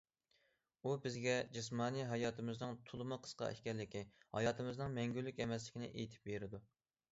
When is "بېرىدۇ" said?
6.33-6.67